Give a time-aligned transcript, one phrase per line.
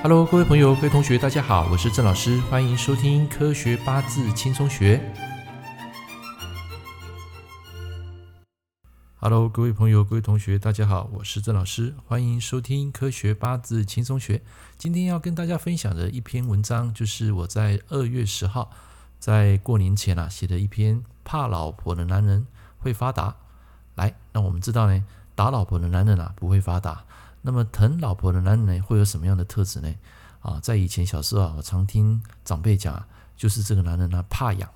[0.00, 5.02] Hello，各位朋友、各位同学，大家好，我是郑老师，欢迎收听科学八字轻松学。
[9.16, 14.40] Hello，各位朋友、各位同学，大家好，我是郑老师，欢迎收听科学八字轻松学。
[14.76, 18.70] 今天要跟大家分享的一篇文章，就是我在二月十号
[19.18, 22.46] 在过年前啊写的一篇“怕老婆的男人
[22.78, 23.34] 会发达”。
[23.96, 25.04] 来，那我们知道呢，
[25.34, 27.04] 打老婆的男人啊不会发达。
[27.42, 29.94] 那么疼老婆的男人呢，会有什么样的特质呢？
[30.40, 33.02] 啊，在以前小时候啊，我常听长辈讲，
[33.36, 34.70] 就是这个男人呢怕痒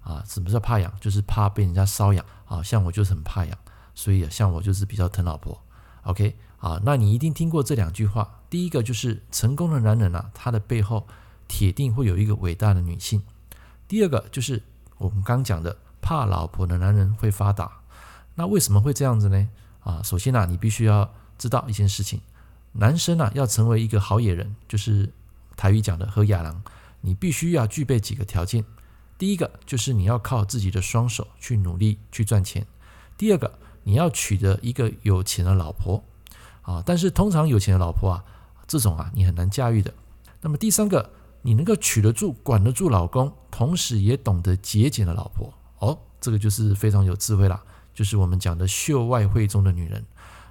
[0.00, 0.22] 啊。
[0.26, 0.92] 什么叫怕痒？
[1.00, 2.62] 就是怕被人家搔痒啊。
[2.62, 3.58] 像我就是很怕痒，
[3.94, 5.60] 所以啊，像我就是比较疼老婆。
[6.02, 8.40] OK 啊，那你一定听过这两句话。
[8.50, 11.06] 第一个就是成功的男人啊，他的背后
[11.46, 13.22] 铁定会有一个伟大的女性。
[13.86, 14.62] 第二个就是
[14.98, 17.80] 我们刚讲的，怕老婆的男人会发达。
[18.36, 19.48] 那为什么会这样子呢？
[19.80, 21.12] 啊，首先呢，你必须要。
[21.38, 22.20] 知道一件事情，
[22.72, 25.10] 男生啊要成为一个好野人，就是
[25.56, 26.62] 台语讲的和野人，
[27.00, 28.64] 你必须要具备几个条件。
[29.16, 32.66] 第一个就是你要靠自己的双手去努力去赚钱。
[33.16, 36.04] 第二个，你要娶得一个有钱的老婆
[36.62, 36.82] 啊。
[36.84, 38.24] 但是通常有钱的老婆啊，
[38.66, 39.92] 这种啊你很难驾驭的。
[40.40, 41.10] 那么第三个，
[41.42, 47.60] 你能够娶得住、管得住老公，同时也懂得节俭的老婆哦，这个就是非常有智慧啦，
[47.92, 50.04] 就是我们讲的秀外慧中的女人。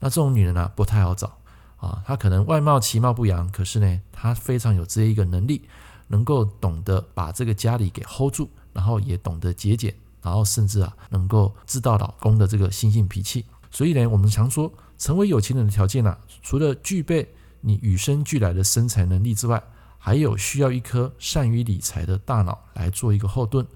[0.00, 1.38] 那这种女人呢、不太好找
[1.76, 2.02] 啊。
[2.04, 5.62] 她可能外貌其貌不扬，可是呢，她非常有这一个能力，
[6.08, 13.44] 能够懂得把这个家里给 hold 住，然后也懂得节俭，然后甚至啊，能够知道老公的这个心性脾气。
[13.70, 19.62] 所以呢，我们常说，成为有钱人的条件呢、除了具备你与生俱来的生财能力之外，
[19.98, 23.66] 还有需要一颗善于理财的大脑来做一个后盾。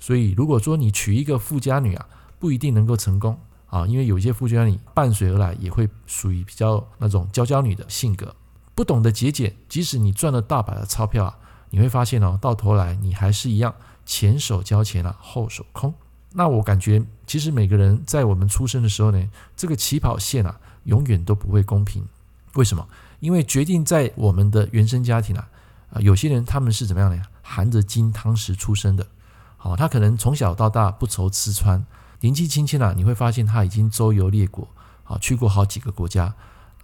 [0.00, 3.38] 所以，如果说你娶一个富家女啊，不一定能够成功。
[3.66, 8.34] 啊，因为有些富家女伴随而来也会属于比较那种娇娇女的性格，
[8.74, 11.38] 不懂得节俭，即使你赚了大把的钞票啊，
[11.70, 15.92] 你会发现哦，到头来你还是一样前手交钱啊，后手空。
[16.32, 22.06] 那我感觉，其实每个人在我们出生的时候呢，这个起跑线啊，永远都不会公平。
[22.54, 22.86] 为什么？
[23.20, 25.48] 因为决定在我们的原生家庭啊，
[25.92, 27.22] 啊，有些人他们是怎么样呢？
[27.42, 29.06] 含着金汤匙出生的，
[29.56, 31.84] 好，他可能从小到大不愁吃穿。
[32.26, 34.66] 年纪轻轻啊，你会发现他已经周游列国，
[35.04, 36.34] 啊，去过好几个国家，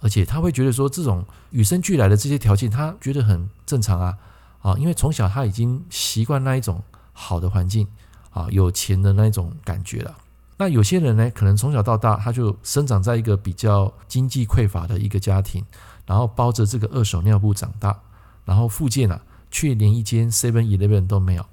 [0.01, 4.17] 而且他会觉得说，这种与生俱来的这些条件，他觉得很正常啊，
[4.61, 6.81] 啊，因为从小他已经习惯那一种
[7.13, 7.89] 好的环境，
[8.31, 10.17] 啊，有钱的那一种感觉了。
[10.59, 15.65] 那有些人呢，可能从小到大他就生长在一个比较经济匮乏的一个家庭，
[16.07, 17.99] 然后包着这个二手尿布长大，
[18.45, 19.21] 然后附近啊，
[19.51, 21.45] 却连一间 Seven Eleven 都没有。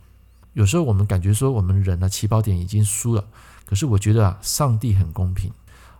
[0.53, 3.25] 有时候我们感觉说，我们人的起跑点已经输了。
[3.69, 5.53] 可是我觉得啊，上帝很公平，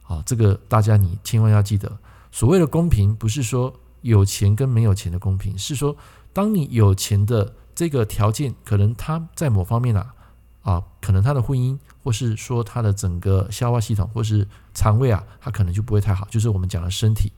[0.07, 1.99] 啊，这个大家你千万要记得，
[2.31, 3.71] 所谓的公平不是说
[4.01, 5.95] 有钱跟没有钱的公平，是说
[6.33, 10.15] 当你有钱的这个条件，可能他在某方面啊，
[10.63, 17.31] 啊，可能他的婚姻，或是说他的整个消化系统，或是肠胃啊，他可能就不会太好，就是我们讲的身体。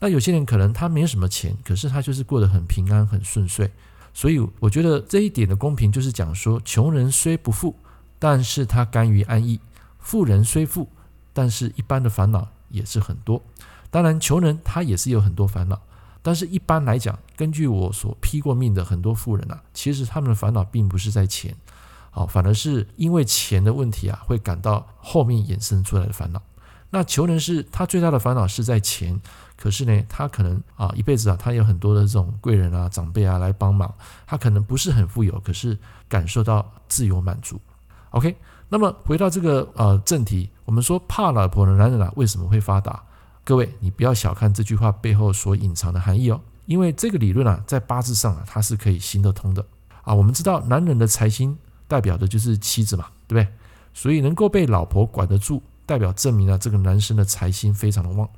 [0.00, 3.70] 那有些人可能他没有什么钱，可是他就是过得很平安、很顺遂。
[4.14, 7.76] 所以我觉得这一点的公平，就是讲说，穷人虽不富，
[8.18, 9.60] 但是他甘于安逸。
[10.04, 10.88] 富人虽富，
[11.32, 13.42] 但是一般的烦恼也是很多。
[13.90, 15.80] 当然，穷人他也是有很多烦恼，
[16.20, 21.56] 但是一般来讲，根据我所批过命的很多富人啊，其实他们的烦恼并不是在钱，
[22.10, 26.42] 啊，反而是因为钱的问题啊，会感到后面衍生出来的烦恼。
[26.90, 29.18] 那穷人是他最大的烦恼是在钱，
[29.56, 33.94] 可是呢，他可能啊一辈子啊，他有很多的这种贵人啊、长辈啊来帮忙，
[34.26, 35.78] 他可能不是很富有，可是
[36.08, 37.58] 感受到自由满足。
[38.10, 38.36] OK。
[38.74, 43.00] 那么回到这个呃正题，我们说怕老婆的男人啊为什么会发达？
[43.44, 49.64] 各位，你不要小看这句话背后所隐藏的含义哦，因为这个理论啊在八字上啊它是可以行得通的
[50.02, 50.12] 啊。
[50.12, 53.54] 我们知道男人的财星代表的就是妻子嘛，对不对？
[53.92, 58.28] 所以能够被老婆管得住，代表证明了这个男生的财星非常的旺。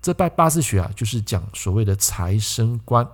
[0.00, 3.04] 这拜八字学啊就是讲所谓的财生官。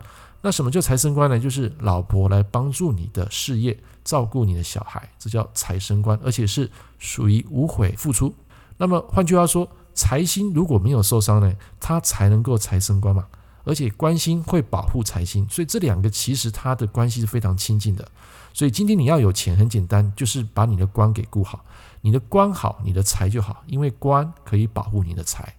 [0.46, 1.40] 那什么叫财生官呢？
[1.40, 6.70] 就是老婆来帮助你的事业，照顾你的小孩，这叫财生官，而且是
[7.00, 8.32] 属于无悔付出。
[8.76, 13.26] 那么换句话说，财星如果没有受伤呢，他才能够财生官嘛。
[13.64, 18.08] 而且官星会保护财星，所以这两个其实它的关系是非常亲近的。
[18.54, 21.64] 所以今天你要有钱，很简单，就是把你的官给顾好，
[22.02, 25.52] 你的官好，你的财就好，因为官可以保护你的财。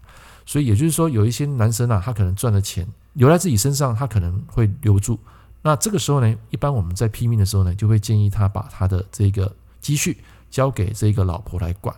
[0.48, 2.88] 所以也就是说，有一些男生啊，他可能赚了钱。
[3.14, 5.20] 留在自己身上，他可能会留住。
[5.62, 10.18] 那这个时候呢，一般我们在拼命的时候呢，就会建议他把他的这个积蓄
[10.50, 11.94] 交给这个老婆来管。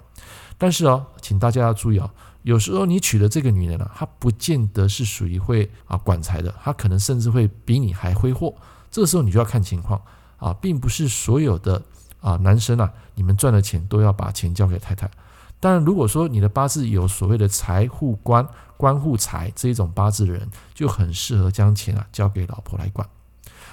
[0.57, 2.09] 但是哦，请大家要注意哦，
[2.43, 8.55] 有时候你娶的这个女人啊，她不见得是属于会啊管财的，她可能甚至会比你还挥霍。
[8.89, 10.01] 这个时候你就要看情况
[10.37, 11.81] 啊，并不是所有的
[12.21, 15.11] 啊男生啊，你们赚了钱都要把钱交给太太。
[15.59, 18.47] 当然，如果说你的八字有所谓的财库官、
[18.77, 23.05] 官户财这一种八字的人，就很适合将钱啊交给老婆来管。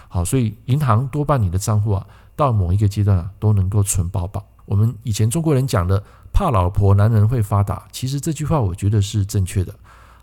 [0.09, 2.05] 好，所以银行多半你的账户啊，
[2.35, 4.45] 到某一个阶段啊，都能够存饱饱。
[4.65, 6.03] 我们以前中国人讲的
[6.35, 9.73] “怕老婆，男人会发达”，其实这句话我觉得是正确的。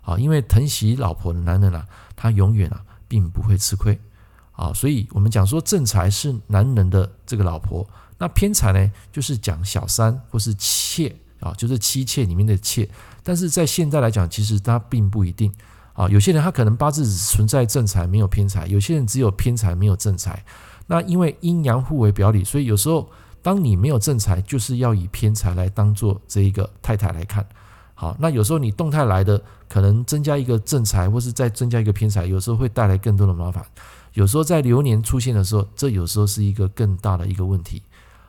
[0.02, 3.98] 啊，因为疼惜老婆的男人啊，他永远啊并不会吃亏。
[4.52, 7.88] 啊，所以我们讲说正财是男人的这个老婆，
[8.18, 11.16] 那偏财呢，就是讲小三或是妾。
[11.44, 12.88] 啊，就是妻妾里面的妾，
[13.22, 15.52] 但是在现代来讲，其实它并不一定
[15.92, 16.08] 啊。
[16.08, 20.42] 有些人他可能八字只存在正财，没有偏财；有些人只有偏财，没有正财。
[20.86, 23.06] 那因为阴阳互为表里，所以有时候
[23.42, 27.46] 当你没有正财，就是要以偏财来当做这一个太太来看。
[27.94, 33.62] 好，那有时候你动态来的，可能增加一个正财，或是再增加一个偏财，有时候会带来更多的麻烦。
[34.14, 37.82] 有时候在流年出现的时候，这有时候是一个更大的一个问题。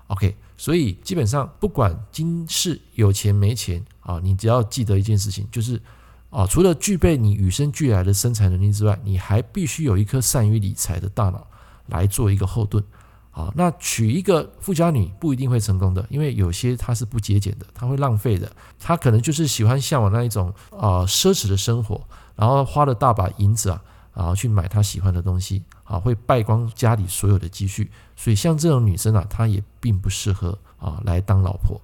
[0.08, 0.36] OK。
[0.58, 5.82] 所以基本上不管今世有钱没钱啊，你只要记得一件事情，就是
[6.30, 11.46] 啊，除了具备你与生俱来的生财能力之外，你还必须有一颗善于理财的大脑
[11.88, 12.84] 来做一个后盾。
[13.32, 18.50] 啊，那娶一个富家女不一定会成功的，因为有些她是不节俭的，她会浪费的，
[18.80, 22.02] 她可能就是喜欢向往那一种啊奢侈的生活，
[22.38, 23.82] 然后花了大把银子啊，
[24.14, 25.62] 然后去买她喜欢的东西。
[25.86, 31.80] 啊，会败光家里所有的积蓄，所以像这种女生啊，她也并不适合啊来当老婆。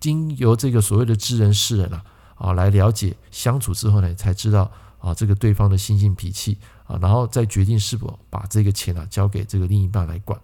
[0.00, 2.02] 经由这个所谓的知人识人啊，
[2.36, 6.56] 啊来了解相处之后呢，才知道啊这个对方的心性脾气
[6.86, 10.40] 啊，然后再决定是否把这个钱啊交给这个另一半来管。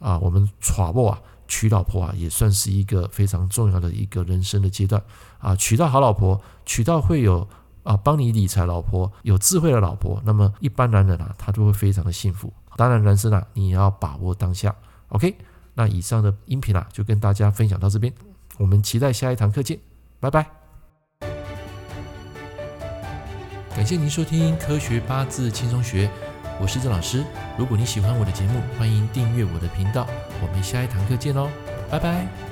[0.00, 5.00] 啊，我们娶某啊娶老婆啊，也算是一个非常重要的一个人生的阶段
[5.38, 7.48] 啊，娶到好老婆，娶到会有。
[7.82, 12.52] 啊，帮你理财，老婆有智慧的老婆，那么一般男人啊，他都会非常的幸福。
[12.76, 14.74] 当然，男生啊，你也要把握当下。
[15.08, 15.34] OK，
[15.74, 18.12] 那以上的音频啊，就跟大家分享到这边，
[18.58, 19.78] 我们期待下一堂课见，
[20.18, 20.46] 拜拜。
[23.74, 26.06] 感谢您收听《科学八字轻松学》，
[26.60, 27.24] 我是郑老师。
[27.56, 30.06] 如果你喜欢我的节目，欢迎订阅我的频道。
[30.42, 31.48] 我们下一堂课见喽，
[31.90, 32.49] 拜拜。